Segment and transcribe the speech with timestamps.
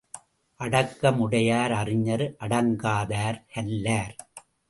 [0.59, 4.15] அடக்கம் உடையார் அறிஞர் அடங்காதார் கல்லார்.